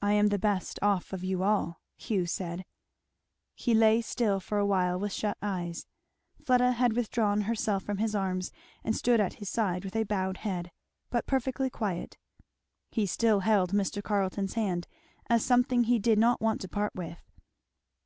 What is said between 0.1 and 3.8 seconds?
am the best off of you all," Hugh said. He